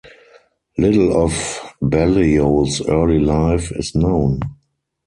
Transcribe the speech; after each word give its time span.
Little 0.79 1.15
of 1.25 1.63
Balliol's 1.79 2.81
early 2.87 3.19
life 3.19 3.71
is 3.73 3.93
known. 3.93 4.39